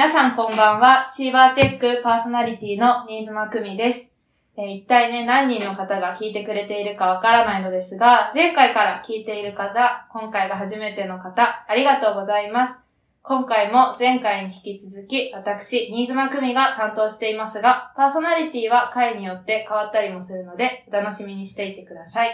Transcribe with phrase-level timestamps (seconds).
[0.00, 1.12] 皆さんこんばんは。
[1.14, 4.08] シーバーチェックパーソナリティの新妻久美で
[4.56, 4.56] す。
[4.56, 12.80] えー一体ね、何人の方が聞いてくれているかわからないのですが、前回から聞いている方、今回が初めての方、ありがとうございます。
[13.20, 22.30] 今回も前回に引き続き、私、新妻久美が担当していますが、パーソナリティは回によって変わったりもするので、お楽しみにしていてください。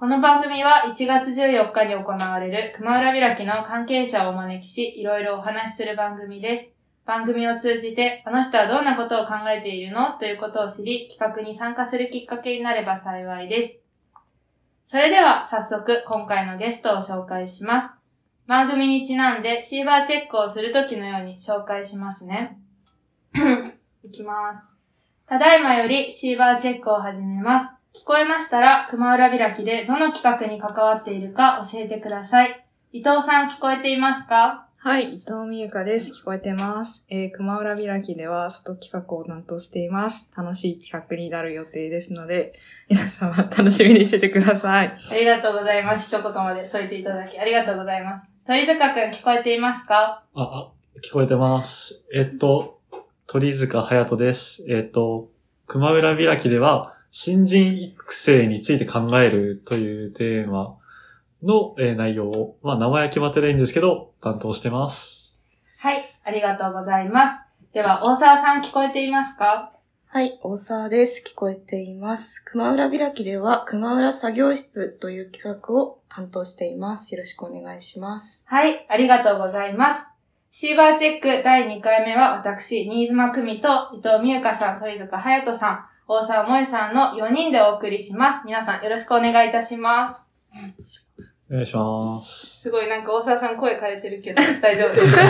[0.00, 7.04] この番組は1月14日に行われる熊浦開きの関係者をお招きし、いろいろお話しする番組です。
[7.04, 10.18] 番組を通じて、あの人はどんなことを考えているの？
[10.18, 14.90] ということを知り、企画に参加するきっかけになれば幸いです。
[14.90, 18.48] それでは早速今回のゲストを紹介します。
[18.48, 22.56] 番組にちなんでシーバーチェックをするときのように紹介しますね。
[24.02, 25.28] いきます。
[25.28, 27.79] ただいまよりシーバーチェックを始めます。
[27.92, 32.64] 聞こえましたら、熊浦開きでどの企画に関わっているか教えてください。
[32.92, 34.68] 伊藤さん聞こえていますか？
[34.78, 36.06] はい、伊藤美優香です。
[36.06, 37.02] 聞こえてます。
[37.10, 40.16] えー、熊浦開きでは外企画を担当しています。
[40.36, 42.54] 楽しい企画になる予定ですので、
[42.88, 44.96] 皆様楽しみにしててください。
[45.10, 46.06] ありがとうございます。
[46.06, 48.26] 一言まで添えていただきありがとうございます。
[48.46, 50.24] 鳥塚くん聞こえていますか？
[50.34, 50.70] あ、あ、
[51.04, 52.00] 聞こえてます。
[52.14, 52.78] えっと、
[53.26, 54.64] 鳥塚隼人です。
[54.68, 55.28] えっと、
[55.66, 60.76] 熊浦開きでは、新人育成について考えるというテーマ
[61.42, 64.98] の、えー内容を、まあ名前は決まってないんですけど、担当してます。
[65.78, 67.72] はい、ありがとうございます。
[67.74, 69.72] では、大沢さん聞こえていますか？
[70.06, 71.22] はい、大沢です。
[71.26, 72.24] 聞こえています。
[72.44, 77.12] 熊浦開きでは、熊浦作業室という企画を担当しています。
[77.14, 78.26] よろしくお願いします。
[78.44, 80.06] はい、ありがとうございま
[80.52, 80.58] す。
[80.58, 88.44] シーバーチェック第2回目は私、新妻久美と伊藤美優香さん、鳥塚隼人さん、大沢萌さんの4人でお送りします。
[88.44, 90.18] 皆さんよろしくお願いいたします。
[91.48, 92.66] お願いします。
[92.66, 95.22] すごいなんか大沢さん声枯れてるけど、大丈夫ですか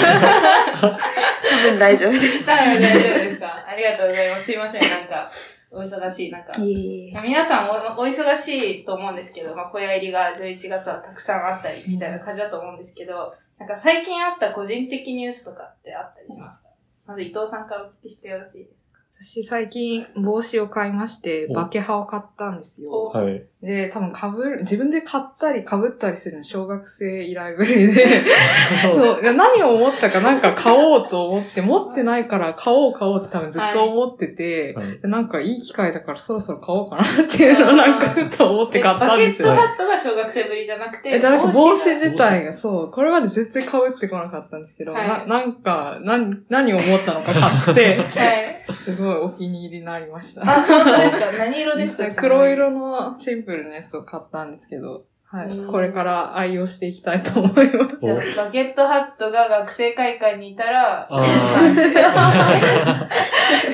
[0.81, 3.69] 多分大丈夫で大丈夫ですか？
[3.69, 4.47] ありがとうございます。
[4.47, 5.31] すいません、なんか、
[5.71, 6.57] お忙しい、なんか。
[6.57, 7.21] いえいえ。
[7.29, 8.49] 皆さんおお忙し
[8.81, 16.71] いと思うんですけど、まあ、小屋入りが11月はたくさんあったり、みたいな感じだと思うんですけど、なんか最近あった個人的ニュースとかってあったりしますか？
[17.07, 18.80] まず伊藤さんからお聞きしてよろしいです
[19.23, 22.91] 私最近帽子を買いまして、おバケハを買ったんですよ。
[22.91, 23.45] はい。
[23.61, 28.07] で、多分被る、自分で買ったり被ったりするの小学生以来ぐらいで、
[28.95, 35.01] そう、何を思ったかなんか買おうと思って、持ってないから買おう買おうって多分ずっと思ってて、はい。
[35.01, 39.49] でなんかいい機会だからそろそろ買おうかなっていうのをなんかふと思って買ったんですよ。
[39.49, 48.61] バケットハットが小学生ぶりじゃなくて、え、じゃなくて帽子が自体が、そう、これまで絶対被ってこなかったんですけど、はいななんか、なん、何を思ったのか買って、はい。
[48.85, 50.43] すごいお気に入りになりました。
[50.43, 52.11] あ、本当ですか何色ですか？
[52.21, 55.67] 黒色のシンプルなやつを買ったんですけど、はうんい。
[55.71, 57.97] これから愛用していきたいと思います。
[58.37, 61.21] バケットハットが学生会館にいたら、あ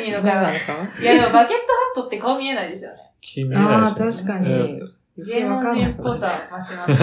[0.04, 0.54] いいのかな？
[0.56, 2.96] いかや、でもバケットハットって顔見えないですよね。
[3.20, 4.24] 気見えないああ、ですね。
[4.24, 4.80] 確かに。
[5.26, 6.92] 芸能人っぽさ増します。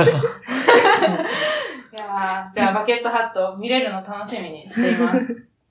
[1.94, 5.20] いやーじゃあバケットハット見れるの楽しみにしています。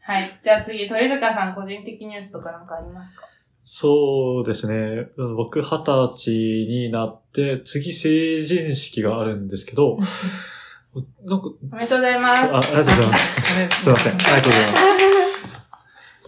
[0.05, 0.41] はい。
[0.43, 3.23] じゃあ次、鳥塚さん個人的ニュースとかなんかありますか？
[3.65, 5.07] そうですね。
[5.37, 9.99] 僕、二十歳になって、次成人式があるんですけど、
[11.25, 12.43] なんか、おめでとうございます。
[12.53, 13.81] あありがとうございます。
[13.83, 14.15] すいません。
[14.15, 14.83] ありがとうございます。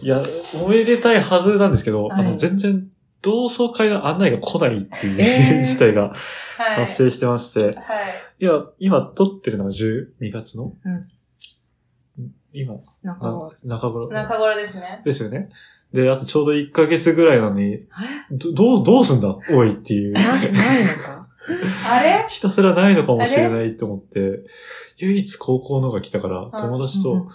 [0.01, 0.23] いや、
[0.63, 2.87] おめでたいはずなんですけど、はいあの、全然、
[3.21, 6.13] 同窓会の案内が来ないっていう、 えー事態が
[6.57, 6.85] はい。
[6.85, 7.75] 発生してまして、はい。
[8.39, 11.07] いや、今撮ってるのが12月の、うん
[12.53, 14.07] 今、なんか、な中頃。
[14.09, 15.01] 中頃ですね。
[15.05, 15.49] ですよね。
[15.93, 17.87] で、あとちょうど1ヶ月ぐらいなのに、え？
[18.31, 19.35] どどう、どうすんだ？
[19.51, 20.13] おいっていう。
[20.13, 21.27] な、ないのか？
[21.87, 22.25] あれ？
[22.29, 24.43] ひたすらないのかもしれないと思って、
[24.97, 27.27] 唯一高校のが来たから、友達と、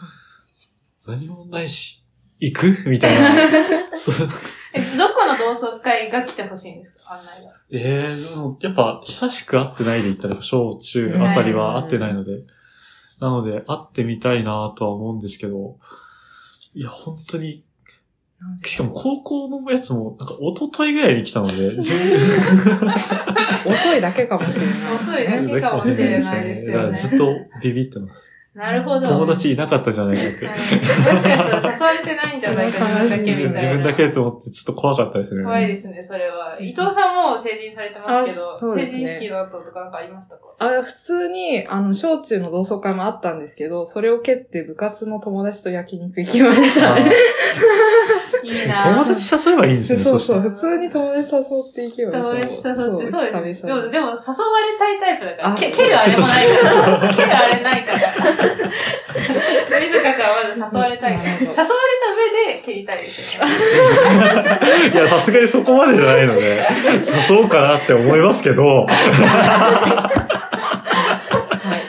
[1.06, 2.02] 何もないし、
[2.40, 2.88] 行く？
[2.88, 3.44] みたいな。
[4.72, 7.14] え、どこの同窓会が来てほしいんですか？
[7.14, 7.52] 案内が。
[7.72, 12.44] えー、でもやっぱ、久しく会ってないで言ったら、小中あたりは会ってないので、
[13.20, 15.76] なので、会ってみたいなとは思うんですけど、
[16.74, 17.62] いや、本当に、
[18.64, 21.76] しかも高校のやつも、なんか一昨日ぐらいに来たので、
[23.66, 24.94] 遅いだけかもしれない。
[24.94, 26.98] 遅いだけかもしれないですよね。
[26.98, 28.29] だからずっとビビってます。
[28.52, 29.06] なるほど。
[29.06, 30.46] 友達いなかったじゃないかって。
[30.46, 33.60] はいもしかしたら誘われてないんじゃないか、自分だけみたいな。
[33.62, 35.44] 自分だけと思ってちょっと怖かったですね。
[35.44, 36.58] 怖いですね、それは。
[36.60, 40.40] 伊藤さんも成人されてますけど、ね成人式の後とかなんかありましたか？
[40.58, 47.14] あ、普通に、あの、小中の同窓会もあったんですけど、それを蹴って部活の友達と焼肉行きましたね。
[48.42, 50.04] いいな友達誘えばいいんですよね。
[50.04, 53.62] そうそう、普通に友達誘っていけばいい友達誘って、そうです。
[53.62, 55.54] でも、でも誘われたいタイプだから。
[55.54, 57.14] 蹴るあれもないから。
[57.14, 58.00] 蹴るあれないから。
[60.72, 63.50] 誘われたい誘われた上で蹴りたいですよね。
[64.92, 66.66] いや、さすがにそこまでじゃないので、
[67.30, 68.90] 誘おうかなって思いますけど、はい。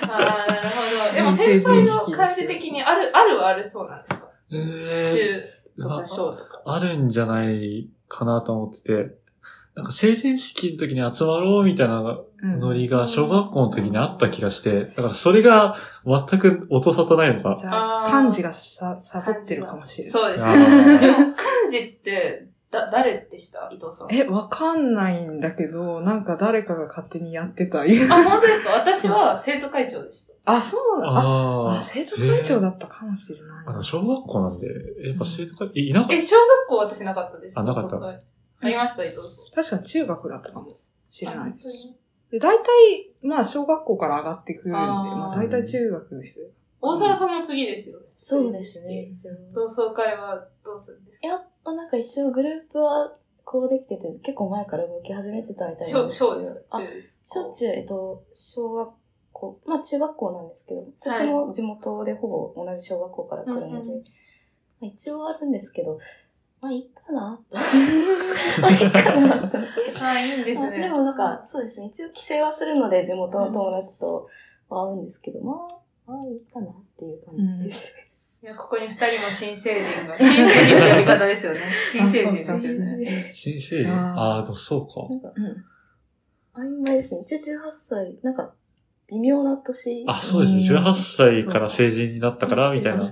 [0.09, 1.13] ああ、なるほど。
[1.13, 4.21] でも先輩の感じ的にある、あるはあるそうなんですか？
[4.53, 5.43] え
[5.77, 6.61] 中とか小とか。
[6.65, 9.11] あるんじゃないかなと思ってて、
[9.75, 12.01] なんか成人式の時に集まろうみたいな
[12.43, 15.75] うんノリが小学校の時にあった気がして、だからそれが
[16.05, 17.49] 全く音沙汰ないのじか。
[17.63, 20.11] ゃあ、漢字がさ、サボってるかもしれない。
[20.11, 20.65] そうですあね。
[20.97, 21.35] ーでも、漢
[21.71, 23.69] 字って、だ、誰でした？
[23.71, 24.13] 伊藤さん。
[24.13, 27.81] え、わかんないんだけど、なんか誰かが勝手にやってた。
[27.81, 28.71] あ、本当ですか？
[28.71, 30.31] 私は生徒会長でした。
[30.45, 31.07] あ、そうだ。
[31.07, 33.69] あ、ああ生徒会長だったかもしれないあ。
[33.69, 33.83] あの、な。
[33.83, 34.65] 小学校なんで、
[35.07, 37.59] やっぱ生徒会、えいなかっえ、小学校私なかったです。
[37.59, 38.19] あなかったはい
[38.61, 39.21] ありました、伊藤
[39.53, 39.63] さん。
[39.63, 40.77] 確か中学だったかも
[41.09, 41.67] しれないです
[42.31, 46.47] で、大体、まあ、小学校から上がってくるんで、あーまあ、大体中学ですよ。
[46.81, 48.05] 大沢さんも次ですよね。
[48.17, 49.09] そうですね。
[49.53, 56.29] 同窓会はどうするんですいや、まあなんか一応グループはこうできてて、結構前から動き始めてたみたいかなんですけど。
[56.31, 56.77] 小小ですか？
[56.77, 58.89] あ、中ですか小中、えっと、小学
[59.33, 60.91] 校、まあ中学校なんですけど、はい
[61.25, 64.03] 私も地元でほぼ同じ小学校から来るので、うんうんま
[64.83, 65.99] あ、一応あるんですけど、
[66.61, 67.57] まあいいかなと。
[68.61, 69.57] まあいいかなと。
[69.99, 70.89] あ、いいんですまあでね。
[70.89, 74.27] もなんか、そうですね、一応帰省はするので地元の友達と
[74.69, 77.79] は会うんですけど、まあ、まあいいかなっていう感じです。
[78.43, 80.17] いや、ここに二人も新成人が。
[80.17, 81.59] 新成人って呼び方ですよね。
[81.91, 85.07] 新成人で新成人あーあでもそうか。
[85.09, 86.73] なんか、うん。
[86.79, 87.21] 曖昧ですね。
[87.25, 87.41] 一応18
[87.87, 88.53] 歳、なんか、
[89.09, 90.05] 微妙な年。
[90.07, 90.67] あ、そうですね。
[90.69, 93.11] うん18歳から成人になったから、みたいな。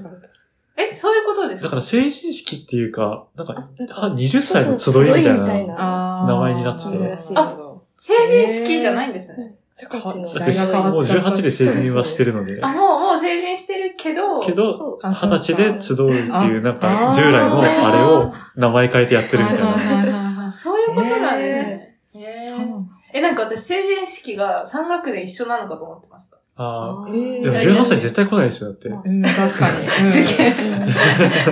[0.79, 1.65] え、そういうことですか？
[1.65, 6.25] だから成人式っていうか、なんか、あなんかは20歳の集いみたいな。
[6.27, 8.13] 名前になっててるらしいなるほど成
[8.45, 9.55] 人式じゃないんですね。
[9.81, 12.59] もう18で成人はしてるので。
[12.61, 20.53] あ、もう、もう成人してるけど、けど、あ二十歳で集うっていう、なんかあ、従来のあれを名前変えてやってるみたいな。
[20.61, 22.79] そういうことなんですね。
[23.13, 26.38] え、なんか私成人式が3学年一緒なのかと思ってました。
[26.61, 27.09] ああ。
[27.09, 28.89] えーでも18歳絶対来ないですよ、だって。
[28.89, 29.87] うん、確かに。
[29.87, 30.53] うん受験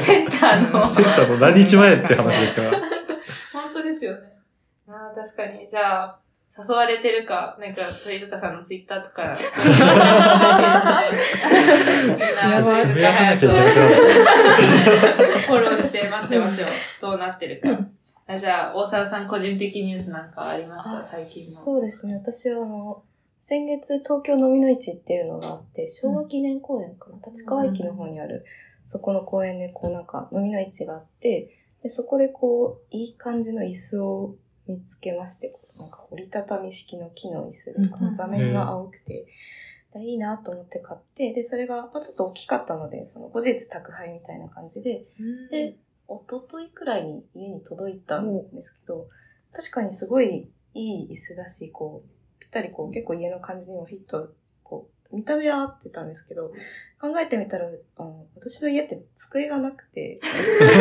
[0.06, 0.94] センターの。
[0.95, 2.62] センターの何日前って話ですか？
[2.63, 2.71] ら。
[3.54, 4.27] 本当ですよね。
[4.89, 5.68] ああ、確かに。
[5.69, 6.19] じゃあ、
[6.59, 9.38] 誘われてるか、なんか、鳥塚さんのツイッターとか、や
[12.63, 15.42] ばいつぶやかなきゃいけなくなる。
[15.48, 16.68] フォローして待ってますよ。
[17.01, 17.69] どうなってるか。
[18.30, 21.63] あじゃあ、大沢さん個人的ニュースなんかありましたあ最近の。
[21.63, 22.15] そうですね。
[22.15, 23.03] 私はあの、
[23.47, 28.45] 先月東京飲みの市っていうのがあって、昭和記念公園かな、立川駅の方にある、
[28.91, 31.49] そこの公園でこうなんか飲みの市があって、
[31.81, 34.35] でそこでこう、いい感じの椅子を
[34.67, 38.11] 見つけまして、なんか折りたたみ式の木の椅子で、こうん。
[38.11, 39.27] の座面が青くて、
[39.93, 45.05] でいいなと思って買って、で、それが、まあ、ちょっと大きかったので、その後日宅配みたいな感じで、
[45.51, 45.77] で、
[46.09, 49.07] 一昨日くらいに家に届いたんですけど、
[49.53, 52.16] 確かにすごいいい椅子だし、こう、ぴ
[52.47, 54.29] ったりこう、結構家の感じにもフィット、
[54.63, 56.51] こう、見た目は合ってたんですけど、
[56.99, 57.67] 考えてみたら、
[57.97, 60.79] あの私の家って机がなくて、ロー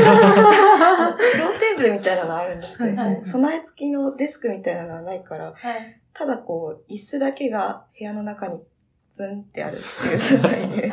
[1.59, 6.01] テーブルみたいなのあるんですけど、備え付きのデスクみたいなのはないから、はい。
[6.15, 8.63] ただこう、椅子だけが部屋の中に
[9.17, 10.93] ツンってあるっていう状態で、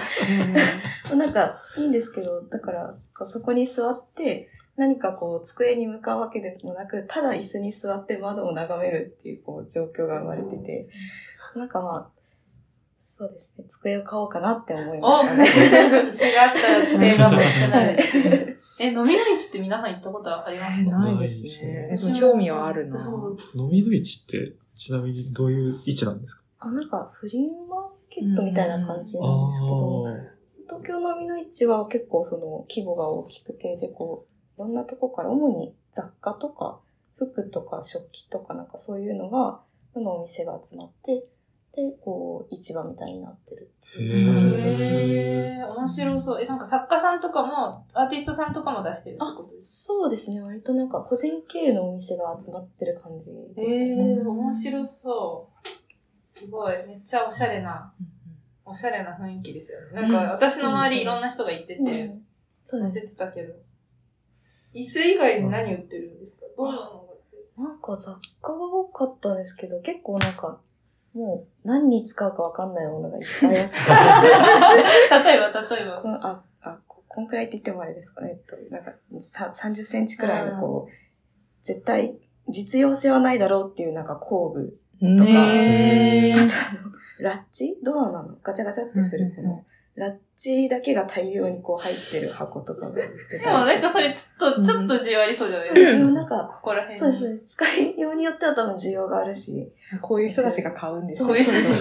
[1.15, 2.95] なんかいいんですけど、だから
[3.31, 10.87] そこに座って、何かこう机に向かうわけでもなく、ただ椅子に座って窓を眺めるっていうこう状況が生まれてて、
[11.55, 12.19] なんかまあ、
[13.17, 15.43] そうですね、机を買おうかなって思いまおしたね。
[15.43, 18.59] 椅子があったら机が欲しくなる。
[18.79, 20.97] え、飲みの市って皆さん行ったことありますか？
[20.97, 21.89] ないですね。
[21.91, 22.99] えっと興味はあるな。
[23.53, 26.41] 飲みの市って、ちなみにどういう位置なんですか？
[26.57, 30.11] あ、なんかフリーマーケットみたいな感じあなんですけど、あ
[30.81, 36.79] 東京飲みの市は結構その規模が大きくて、で、こう、いろんなとこから、主に雑貨とか、
[37.15, 39.61] 服とか食器とかなんかそういうのが、
[39.93, 41.23] そのお店が集まって、
[41.75, 44.83] で、こう、市場みたいになってるっていう感じです。
[44.83, 46.41] へえ、面白そう。
[46.41, 54.13] え、なんか作家さんとかも、アーティストさんとかも出してるってことですそうですね、割となんか個人経営のお店が集まってる感じでえしたね。
[54.21, 55.49] ー、面白そ
[56.35, 56.39] う。
[56.39, 57.93] すごい、めっちゃおしゃれな、
[58.65, 60.01] おしゃれな雰囲気ですよね。
[60.01, 62.25] なんか私の周りいろんな人が行ってて、うん
[62.69, 63.13] そう載せです。
[63.13, 63.53] てたけど。
[64.73, 66.37] 椅子以外に何売ってるんですか？
[66.57, 67.03] どんなの
[67.57, 70.59] なんか雑貨が多かったんですけど、結構なんか、
[71.13, 73.75] もう何に使うかわかんないものがいっぱいあって。
[75.29, 76.01] 例えば、例えば。
[76.01, 78.21] このあ、あ、ここんくらいって言ってもあれですか？
[78.21, 78.93] ね、えっと、なんか
[79.33, 82.17] さ30センチくらいのこう、絶対
[82.49, 87.77] 実用性はないだろうっていうなんか工具、うんとかあとあの、ラッチ？
[87.83, 88.35] ドアなの？
[88.41, 89.63] ガチャガチャってするこの、
[89.95, 95.99] ラッチだけが大量にこう入ってる箱とかが売ってたりでもなんかそれちょっと、ちょっとじわりそうじゃないですか。
[95.99, 97.19] なんか、ここら辺に。
[97.19, 97.49] そうですね。
[97.53, 99.71] 使いようによっては多分需要があるし。
[100.01, 101.79] こういう人たちが買うんですよこういう人たちが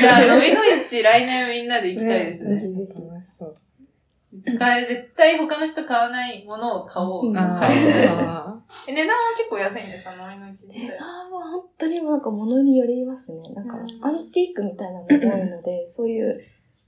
[0.00, 2.60] じゃあ、飲みの市来年みんなで行きたいですね。
[2.60, 3.56] ぜひぜひ楽しそう。
[4.56, 7.28] 使え、絶対他の人買わないものを買おう。
[7.28, 10.98] うん買え値段は結構安いんですか飲みの市自値体。
[10.98, 13.50] 段は本当になんか物によりますね。
[13.54, 16.40] なんかうんアンティークみたいなのが多いので、 そういう、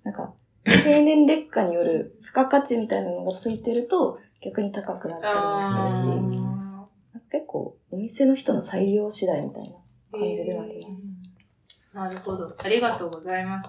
[0.05, 0.35] なんか、
[0.65, 11.97] 経年劣化による付加価値みたいなのがついてると逆に高くなったりもするし、結構お店の人の裁量次第みたいなー感じではあります。
[11.97, 12.55] なるほど。
[12.59, 13.69] ありがとうございます。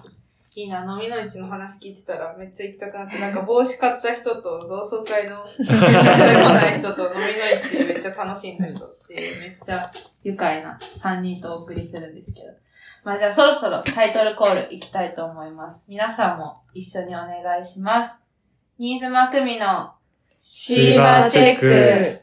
[0.54, 9.90] いいな、飲みの市の話聞いてたらめっちゃ行きたくなって、なんか帽子買った人と同窓会の 来ない人と飲みの市めっちゃ楽しんだ人っていうめっちゃ
[10.22, 12.48] 愉快な3人とお送りするんですけど。
[13.04, 15.82] まあじゃあそろそろタイトルコール行きたいと思います。
[15.88, 18.14] 皆さんも一緒にお願いします。
[18.78, 19.94] 新妻久美の
[20.42, 22.21] シーバーチェック。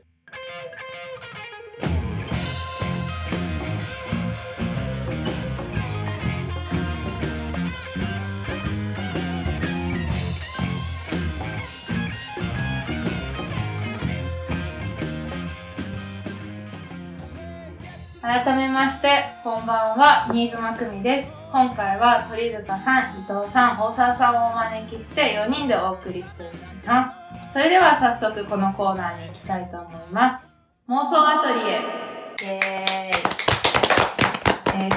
[18.29, 21.33] 改めまして、こんばんは、新妻久美です。
[21.51, 27.09] 今回は鳥塚さん、伊藤さん、大沢さんをお招きして4人でお送りしておりま
[27.50, 27.53] す。
[27.53, 30.45] それでは早速このコーナーに行きたいと思います。
[30.93, 31.81] 妄想アトリエ。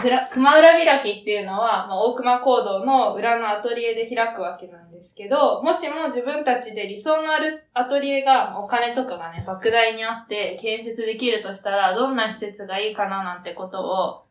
[0.03, 14.25] 熊浦開きっていうのは、まあ、大熊講堂の裏のアトリエで開くわけなんですけど、もしも自分たちで理想のあるアトリエがお金とかがね、莫大にあって建設できるとしたら、どんな施設がいいかななんてことを、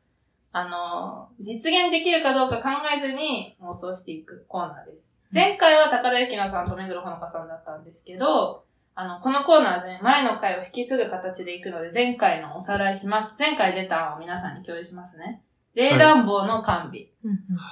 [0.54, 5.12] あのー実現できるかどうか考えずに妄想していくコーナーです。
[5.34, 13.36] 前回は高田幸乃さんと目黒ほのかさんだったんですけど、あの、このコーナーで前の回を引き継ぐ形でいくので、前回のおさらいします。
[13.40, 15.42] 前回出た案を皆さんに共有しますね。
[15.75, 17.08] 冷暖房の完備。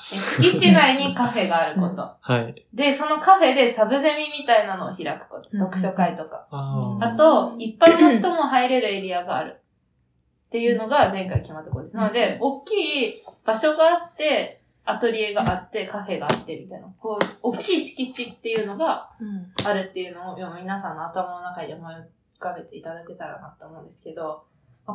[0.01, 2.15] 敷地内にカフェがあること。
[2.21, 2.65] はい。
[2.73, 5.49] で、そのカフェでサブゼミみたいなのを開くこと。
[5.51, 6.47] うん読書会とか。
[6.51, 9.61] ああと、一般の人も入れるエリアがある。
[10.47, 11.95] っていうのが前回決まったことです。
[11.95, 16.87] なので、大きい場所があって、アトリエがあって、カフェがあって、みたいな。
[16.99, 22.05] こう、大きい敷地っていうのがうんあるっていうのを、皆さんの頭の中に思い浮
[22.39, 24.43] かべていただけたらなと思うんですけど、まあ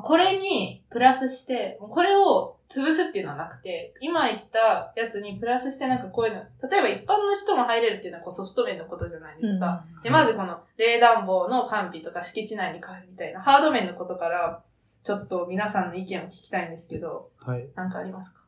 [0.02, 9.84] これにプラスして、これを潰すっていうのはなくて、今言ったやつにプラスしてなんかこういうの、例えば一般の人も入れるっていうのはこうソフト面のことじゃないですか。
[10.02, 14.62] で、まずこの冷暖房の完備とか敷地内にカフェみたいなハード面のことから、
[15.04, 17.68] ちょっと皆さんの意見を聞きたいんですけど、はい。
[17.76, 18.40] なんかありますか？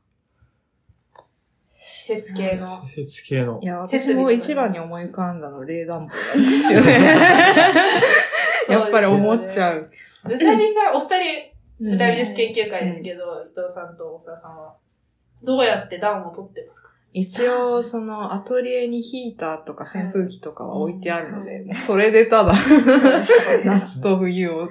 [2.08, 2.82] 施設系の。
[2.88, 3.66] 施設系のい。
[3.66, 7.16] や、私も一番に思い浮かんだの冷暖房なん ですよね。
[8.68, 9.90] やっぱり思っちゃう。
[10.26, 10.36] う。
[10.36, 14.76] うさびさん、お二人、うん大美術研究会ですけど、伊藤さんと大沢さんは、
[15.42, 16.90] どうやって暖を取ってますか？
[17.12, 22.54] 一応、その、アトリエにヒーターとか扇風機とかは置いてあるので、それでただ、
[23.64, 24.70] 夏と冬を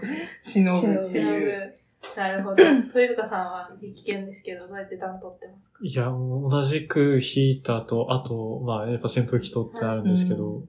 [0.51, 1.75] しのぐっていう。
[2.15, 2.63] なるほど。
[2.93, 5.79] 鳥塚さんは危険ですけど、どうやって暖取ってますか？
[5.83, 10.67] いや、もう同じくヒーターと、あと、まあ、やっぱ扇風機とってあるんですけど、う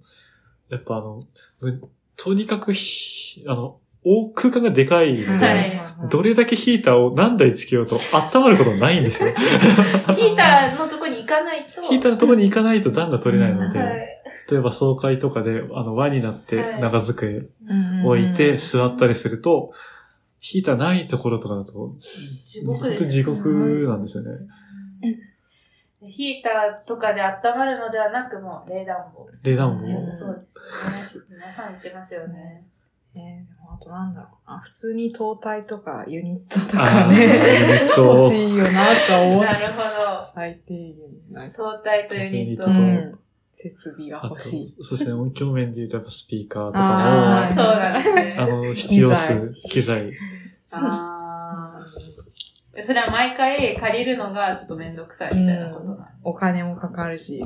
[0.71, 1.25] やっぱあの、
[1.61, 3.79] むとにかくひ、あの、大
[4.35, 9.33] 空間がでかいので、はいどれだけヒーターを何台つけようと温まることないんですよ。
[9.33, 11.81] ヒーターのとこに行かないと。
[11.83, 14.17] ヒーターのところに行かないと暖が取れないので、はい。
[14.51, 19.73] 例えば総会とかで、あの、輪になってはい長机うん置いて座ったりすると、
[20.39, 21.95] ヒーターないところとかだと、
[22.47, 24.31] 地獄です本当に地獄なんですよね。
[26.09, 29.29] ヒーターとかで温まるのではなく、もう冷暖房。
[29.43, 29.85] 冷暖房。
[29.85, 31.25] うんそうですね。
[31.31, 32.67] 皆さん言ってますよね。
[33.81, 34.61] あとなんだろうな。
[34.61, 40.33] 普通に灯体とかユニットとかね、ユニット欲しいよなとは思っなるほど。
[40.35, 40.95] 最低限
[41.31, 42.39] なんか、灯体とユニット。
[42.39, 43.19] ユニットうん、
[43.63, 48.37] 設備が欲しい。、そうですね、音響面で言うとやっぱスピーカーとああ、かそうなんですも、ね。
[48.39, 50.13] あの、必要数、機材。
[50.71, 51.87] ああ。
[52.87, 57.41] それは毎回借りるのがちょっとめんどくさいみたいなことなお金もかかるし。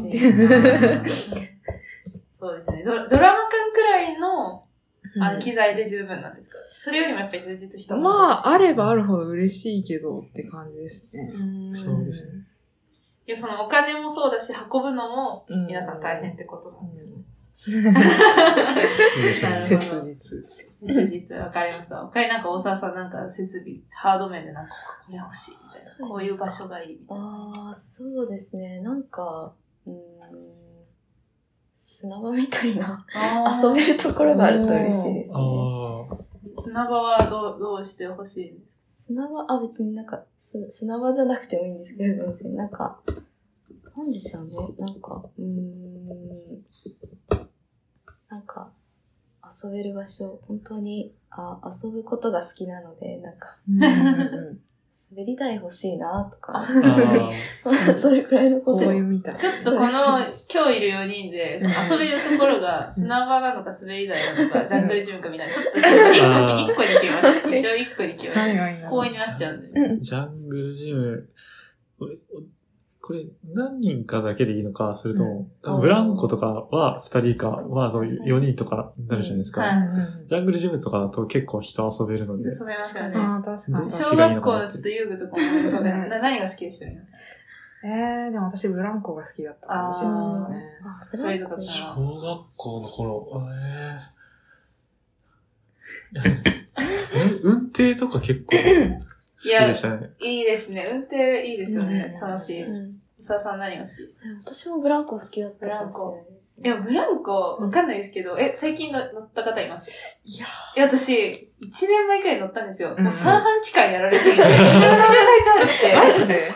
[2.40, 2.82] そうですね。
[2.84, 4.64] ドドラマくんくらいの
[5.19, 6.59] あ機材で十分なんですか？
[6.85, 11.33] それよりもやっぱり充実したものまあ、あればあるほど嬉しいけどって感じですね。
[11.35, 12.47] うんそうですね。
[13.26, 17.25] いや、そのお金もそうだし、運ぶのもうん皆さん大変ってことなんでうん
[17.62, 17.73] そう
[19.23, 19.76] ですね切
[20.81, 20.88] 実。
[20.95, 21.97] 切実わかりました。
[22.00, 24.73] 他になんか大沢さんなんか設備、ハード面でなんか
[25.07, 26.09] これ欲しいみたいな。
[26.09, 27.25] こういう場所がいいみたいな。
[27.25, 28.81] ああ、そうですね。
[28.81, 29.52] なんか、
[29.87, 29.97] うーん、
[32.00, 33.04] 砂場みたいな
[33.62, 35.35] 遊べるところがあると嬉しいですね。
[35.35, 36.09] あ
[36.62, 38.71] 砂場はどうどうしてほしいんです
[39.07, 42.09] 砂場、あ、別になんか、す砂場じゃなくてもいいんですけ
[42.45, 43.00] ど、なんか、
[43.97, 44.57] なんでしょうね。
[44.78, 46.64] なんか、うーん、
[48.28, 48.71] なんか、
[49.62, 54.61] 遊べる場所、本当に、あ、遊ぶことが好きなので、なんか、うんうん
[55.12, 56.64] 滑り台欲しいなとか、
[58.00, 59.37] それくらいのこことういうみたい。
[59.37, 59.88] ちょっとこの、
[60.49, 65.85] 今日いる4人で、その遊べるところが砂場なのか滑り台なのか、ジャングルジムかみたいな、ちょっと一個
[66.55, 67.57] に、一個に決めました。
[67.57, 68.85] 一応一個に決めまし何がいいた。
[68.85, 69.81] な公園になっちゃうんで。
[69.81, 71.29] うんジャングルジム、
[73.11, 79.64] これ、何人かだけでいいのか、それとも、多分ブランコとかは2人か、まあ4人とかになるじゃないですか。
[80.29, 83.17] ジャングルジムとかだと結構人遊べるので、遊べますよね。
[83.17, 83.90] ああ、確かに。
[83.90, 86.87] 小学校のちょっと遊具とかも浮かべ何が好きでした？
[86.87, 87.11] 皆さん。
[87.83, 90.02] えー、でも私ブランコが好きだったかもし
[91.19, 91.57] れないですね。
[91.97, 98.57] 小学校の頃、えー、 運転とか結構好
[99.43, 100.11] きでしたね。
[100.21, 100.88] いいですね。
[100.93, 102.12] 運転いいですよね。
[102.23, 102.64] うん楽しい。
[103.38, 104.54] さん何が好きですか？
[104.56, 106.26] 私もブランコ好きだったかもしれな
[106.62, 109.88] いや、ブランコ、わかんないですけど、え、最近の乗った方います？
[110.25, 110.46] いや
[110.76, 112.94] いや、私、1年前くらい乗ったんですよ。
[112.99, 115.94] うんもう三半期間やられていて、めちゃめちゃ体調悪くて。
[115.94, 116.52] マジで？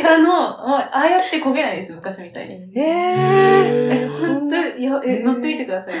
[0.00, 2.54] で あの、もう、ああやって焦げないです、昔みたいに。
[2.74, 4.08] ええ、ー。
[4.08, 5.94] ほんと、いや、え、えー乗ってみてください。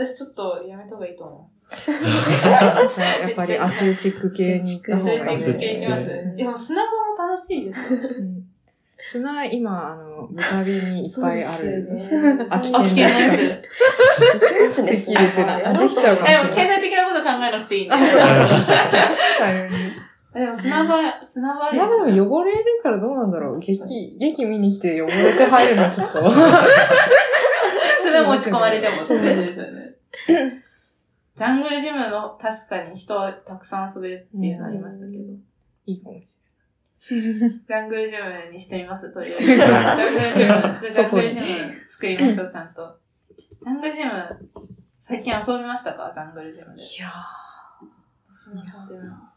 [0.00, 1.50] 私ちょっとやめた方がいいと思
[1.84, 5.00] じゃあやっぱりアスレチック系に行ったう。
[5.00, 6.00] 方がいいで行きます。
[6.10, 6.90] うんいや、もう砂場
[7.26, 7.84] も楽しいですよ。
[8.18, 8.50] うん
[9.12, 11.86] 砂、今、あの、豚火にいっぱいある。
[11.88, 13.36] そうですよね秋あ、危険なやつ。
[13.36, 13.46] で
[14.76, 17.96] きできるってできちゃうかもえ、でも経済的なこと考えなくていいんで。
[20.32, 21.00] でも砂場、
[21.32, 23.58] 砂場砂場でも汚れるからどうなんだろう。
[23.60, 23.80] 劇、
[24.18, 26.20] 劇見に来て汚れて入るのはちょっと。
[28.02, 29.79] それ持ち込まれてもって感じですよね。
[31.36, 35.22] ジャングルジムの確かに人はたくさん遊べるっていうのありましたけど。
[35.86, 36.26] いいかもし
[37.08, 39.46] ジャングルジムにしてみます、とりあえず。
[39.48, 41.46] ジャングルジム、じゃあジャングルジム
[41.90, 42.98] 作りましょう、ちゃんと。
[43.30, 44.50] ジャングルジム、
[45.02, 46.12] 最近遊びましたか？
[46.14, 46.70] ジャングルジムで。
[46.72, 46.86] れない。
[46.86, 47.10] いや
[48.28, 49.32] 私も遊んでるな。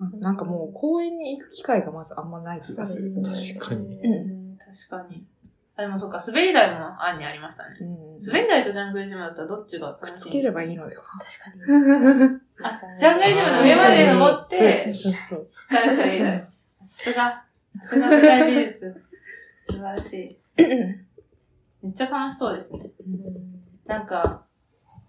[0.00, 3.12] ーなんかもう公園に行く機会がまずあんまない気がする。
[3.22, 5.26] 確かにうん確かに。
[5.76, 7.76] あ、でもそっか、滑り台も案にありましたね。
[7.80, 8.26] うん。
[8.26, 11.02] 滑り台とジャングルジムだったらどっちが楽しいつければいいのでは。
[11.02, 12.40] 確かに。
[12.62, 16.40] あ、ジャングルジムの上まで登って、そうそうから滑り台。
[16.40, 17.44] さすが、
[17.80, 19.02] さすが舞台美術。
[19.70, 20.38] 素晴らしい。
[21.82, 22.80] めっちゃ楽しそうですね。
[23.86, 24.44] なんか、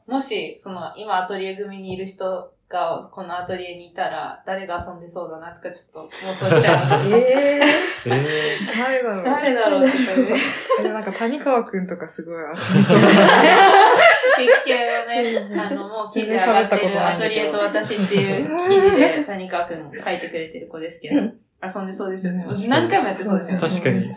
[0.07, 7.17] もし、その、今アトリエ組にいる人が、このアトリエにいたら、誰が遊んでそうだなとか、ちょっと妄想しちゃいました。
[7.17, 7.61] え
[8.05, 9.23] えー、誰だろう。
[9.23, 10.35] 誰だろうって言って。
[10.81, 12.97] えなんか谷川くんとかすごい遊びそう。
[12.97, 22.45] 劇系のね、あの、もう記事上がってるアトリエと私っていう記事で谷川くん書いてくれてる子ですけど、遊んでそうですよね。
[22.49, 23.61] うん何回もやってそうですよね。
[23.61, 24.15] 確かに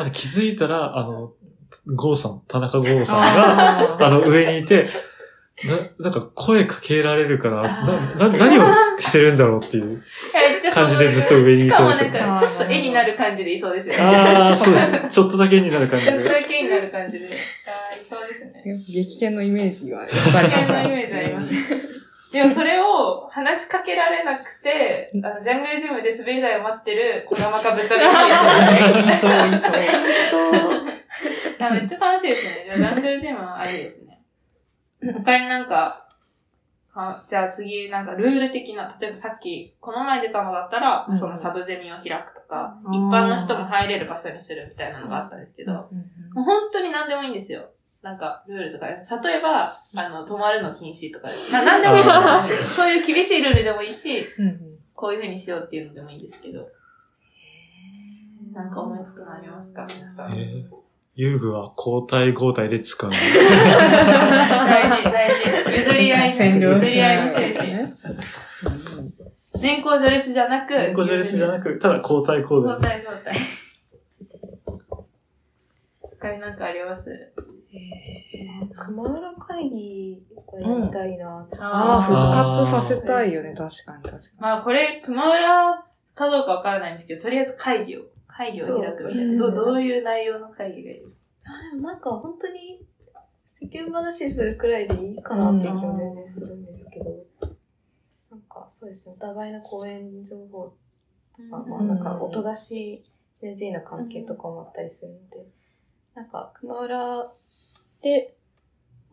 [0.00, 1.32] あと気づいたら、あの、
[1.86, 4.88] ゴーさん、田中ゴーさんが、ああの、上にいて、
[5.62, 10.02] な、なんか声かけられるから、な、な、何をしてるんだろうっていう。
[10.74, 14.00] 感じでずっと上にいそうですよしかもなんか、ちょっと絵になる感じでいそうですよね。
[14.00, 15.08] ああ、そうです ね。
[15.10, 16.28] ちょっとだけになる感じちょっとで。
[16.30, 17.26] だけになる感じで。
[17.26, 17.30] あ
[17.92, 18.62] あ、いそうですね。
[18.88, 20.48] 激剣のイメージがやっぱり。
[20.48, 21.48] 危険なイメージあります。
[22.34, 29.60] でもそれを話しかけられなくて、あの、ジャングルジムで滑り台を待ってる小玉かぶったらいいいそうい
[30.32, 30.84] そう。
[31.60, 32.64] や、めっちゃ楽しいですね。
[32.66, 34.03] じゃあ、ジャングルジムはありですね。
[35.12, 36.00] 他になんか、
[36.96, 41.18] あじゃあ次、なんかルール的な、例えばさっき、この前出たのだったら、うん。
[41.18, 42.94] そのサブゼミを開くとか、うん。
[42.94, 45.40] 一般の人も入れる場所にするみたいなのがあったん。
[45.40, 47.70] ですけど、もう本当に何でもいいんですよ。
[48.02, 48.86] なんか、ルールとか。
[48.86, 48.94] 例
[49.38, 52.04] えば、あの、泊まるの禁止とか、まあ何でもいい。
[52.76, 54.60] そういう厳しいルールでもいいし、うんうん。
[54.94, 56.68] こういう風にしようっていうのでもいいんですけど、
[58.52, 59.86] なんか思いつくのありますか？
[59.86, 60.32] 皆さん。
[60.38, 60.83] えー
[61.16, 63.10] 遊具は交代交代で使う。
[63.10, 63.16] 大
[64.90, 65.78] 事、大事。
[65.78, 67.68] 譲り合い、譲り合いの精神。
[67.72, 67.94] ね。
[69.60, 72.80] 年功序列じゃなく、個序列じゃなく、ただ交代交交代。
[72.80, 73.36] 代交代。
[76.20, 77.04] 他になんかあります？
[78.86, 80.22] 熊浦会議
[80.52, 81.56] がやりたいなって。
[81.60, 82.16] あああ、復
[82.88, 88.02] 活させたいよね、確かに確かまあこれ、熊浦かどうかわからないんですけど、とりあえず会議を。
[88.36, 89.38] 会議を開くみたいな。
[89.38, 90.98] どどういう内容の会議がいい？
[90.98, 91.12] です
[91.44, 92.80] あでもなんか本当に
[93.60, 97.10] 世間話するくらいでいいかなっていう気も全然するんですけど、
[98.30, 100.74] なんかそうですね、お互いの講演情報
[101.36, 103.04] とか、まあなんか音出し
[103.42, 105.46] NG の関係とかもあったりするので、
[106.14, 107.32] なんか熊浦
[108.02, 108.34] で、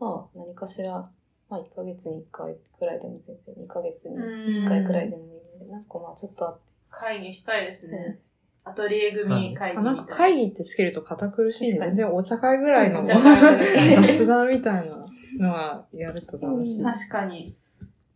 [0.00, 1.08] まあ何かしら、
[1.48, 5.30] まあ1ヶ月に1回くらいでも全然2ヶ月に1回くらいでもいい
[5.60, 8.18] ので、なんかまあちょっとあって、会議したいですね。
[8.64, 9.80] アトリエ組会議みたいな。
[9.80, 15.06] あなんか会議ってつけると堅苦しいんで、全然お茶会ぐらいの 雑談みたいな
[15.38, 16.82] のはやると楽しい。
[16.82, 17.54] 確かに。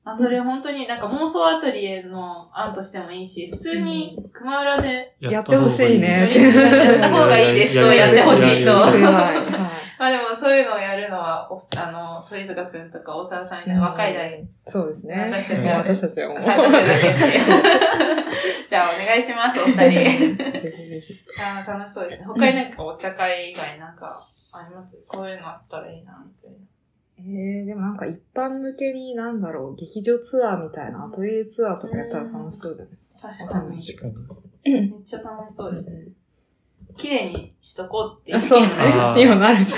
[0.05, 6.31] あ、それ本当になんか妄想アトリエの案としてもいいし、普通に熊浦でやってほしいね。
[6.33, 8.71] やった方がいいですと、やってほしいと。
[8.71, 15.31] はいまあでもそういうのをやるのは、おあの、鳥塚くんとか大沢さんみたいな若い代、そうですね。
[15.33, 16.39] 私たちは私たちはもう。
[18.77, 20.37] じゃあお願いします、お二人。
[21.41, 22.27] あー楽しそうですね。
[22.27, 24.95] 他になんかお茶会以外なんかあります？
[25.09, 26.59] こういうのあったらいいな、みたいな。
[27.19, 33.29] えー、でもなんか一般向けになんだろう、劇場ツアーみたいなアトリエツアーとかやったら楽しそうじゃないですか。
[33.29, 33.83] 確かに。
[33.87, 34.73] 確かに。
[34.73, 35.97] めっちゃ楽しそうですね。
[36.99, 39.15] 綺麗にしとこうっていうあそうねあ。
[39.17, 39.73] ー今なるし。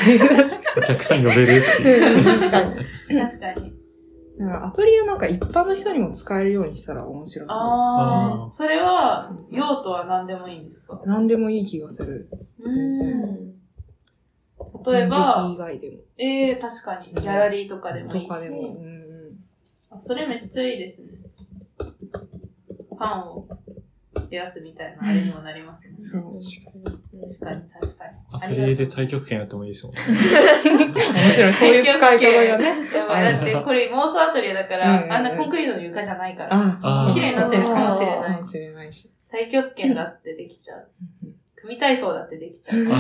[0.76, 2.24] お客さん呼べるっていう。
[2.24, 2.74] 確かに。
[3.20, 3.72] 確かに。
[4.38, 11.14] だからアトリエをなんか一般の人にも使えるようにしたら面白そうああ、それは、用途は何でもいいんですかですね。
[11.14, 12.28] 何でもいい気がする。
[12.60, 13.58] うん。
[14.86, 15.96] 例えば演劇以、外でも。
[16.18, 17.12] ええ確かに。
[17.12, 18.28] ギャラリーとかでもいいし。
[18.28, 18.58] とかでも。
[18.58, 19.36] うんうん。
[19.90, 21.18] あそれめっちゃいいですね。
[22.90, 23.46] ファンを
[24.14, 25.96] 増やすみたいなあれにもなりますね。
[26.12, 26.40] そう。
[26.40, 27.87] 確かに、確かに。
[28.48, 30.00] アトリエで太極拳やってもいいですもんね。
[30.02, 30.06] も
[31.34, 32.90] ちろんそういう使い方がね。
[32.90, 36.78] でもだってこれ妄想アトリエだから、うんあんなコンクリートの床じゃないから、
[37.14, 39.10] 綺麗になってるかもしれないかもしれないし。
[39.30, 40.88] 太極拳だってできちゃう。
[41.56, 42.84] 組体操だってできちゃう。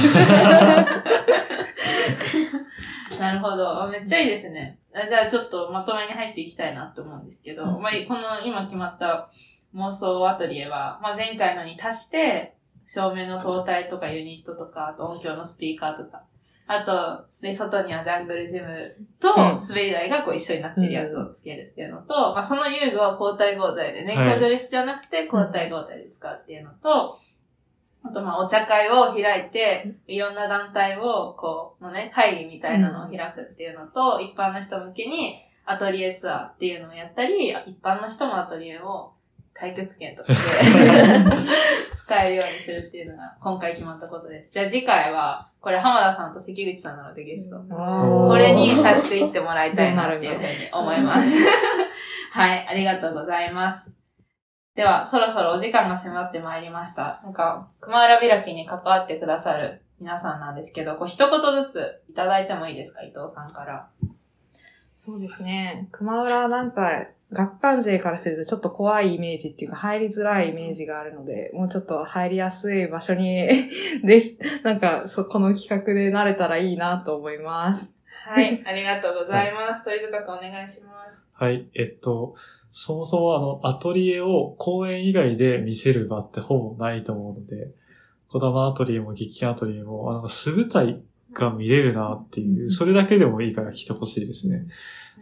[3.18, 3.82] なるほど。
[3.82, 4.78] あめっちゃいいですね。
[4.94, 7.90] あじゃあちょっとまとめに入っていきたいなと思うんですけど、この
[8.44, 9.30] 今決まった
[9.74, 12.54] 妄想アトリエは、まあ、前回のに足して、
[12.94, 16.24] 照明の灯体とかユニットとか、あと音響のスピーカーとか、
[16.66, 19.66] あと、で、外にはジャングルジムとうん。
[19.66, 27.18] 滑り台がこう一緒になってるやつをつけるっていうのと、まあ、その遊具は交代交代で、年功序列じゃなくて交代交代で使うっていうのと、
[28.04, 39.12] あと、まあ、お茶会を開いて、いろんな団体を、こう、のね、会議みたいなのを開くっていうのと、一般の人向けに、アトリエツアーっていうのをやったり、一般の人もアトリエを、
[39.60, 40.38] 太極拳とかで
[42.06, 44.52] 使えるようにするっていうのが、今回決まったことです。
[44.52, 47.58] じゃあ次回は、これ浜田さんと関口さんなのでゲスト。
[47.58, 51.28] これに足していってもらいたいなっていうふうに思います。
[52.32, 53.90] はい、ありがとうございます。
[54.76, 57.20] では、そろそろお時間が迫ってまいりました。
[57.24, 63.88] なんか、熊浦開きに関わってくださる皆さんなんですけど、こう一言ずついただいてもいいですか伊藤さんから。
[65.04, 65.88] そうですね。
[65.90, 73.46] 熊浦なんか、学館勢からするとちょっと怖いイメージっていうか入りづらいイメージがあるので、もうちょっと入りやすい場所に、
[74.02, 77.86] で、なんか、そ、この企画でなれたらいいなと思います。
[78.06, 79.84] はい、ありがとうございます。
[79.84, 81.34] 鳥塚くんお願いします。
[81.34, 82.34] はい、えっと、
[82.72, 87.68] そもそもあの、アトリエを公演以外で見せる場ってほぼないと思うので、
[88.28, 91.02] 小玉アトリエも劇団アトリエも、あの、素舞台
[91.38, 94.66] が見れるなっていう、それだけでもいいから来てほしいですね。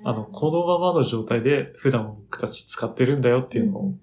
[0.05, 3.95] あの、このままの状態で普段僕たち使ってるんだよっていうのを、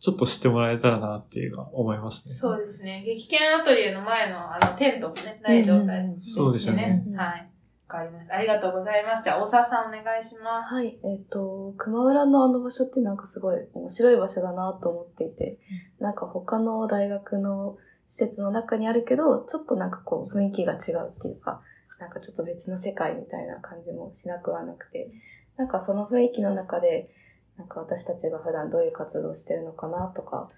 [0.00, 2.34] ちょっと知ってもらえたらなっていうのは思いますね。
[2.34, 3.02] そうですね。
[3.06, 6.34] 劇研アトリエの前のあのテントもね、ない状態ですしね。
[6.36, 7.50] そうですよねはい。
[7.88, 8.36] わかりました。
[8.36, 9.24] ありがとうございます。
[9.24, 10.72] じゃあ、大沢さんお願いします。
[10.72, 15.58] はい、えっ、と、熊浦のあの場所ってなんかすごい面白い場所だなと思っていて、
[15.98, 17.76] なんか他の大学の
[18.10, 21.60] 施設の中にあるけど、ちょっとなんかこう雰囲気が違うっていうか、
[21.98, 25.10] なんかちょっと別の世界みたいな感じもしなくはなくて、
[25.56, 27.08] なんかその雰囲気の中で、
[27.56, 30.48] なんか私たちが普段どういう活動をしてるのかなとか、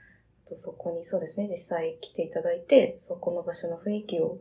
[0.47, 4.39] あとそこにそうですね、実際来ていただいて、そこの場所の雰囲気を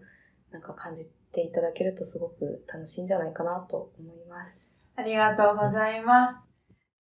[0.52, 4.52] なんか感じていただけるとすごく楽しいんじゃないかなと思います。
[4.96, 6.44] ありがとうございま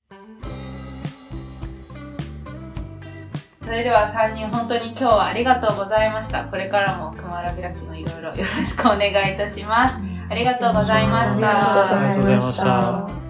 [0.09, 0.70] す。
[3.71, 6.43] それでは3人本当に今日はありがとうございました。
[6.43, 9.95] これからも熊原開きのいろいろよろしくお願いいたします。
[10.29, 11.93] ありがとうございました。
[11.93, 13.20] ありがとうございました。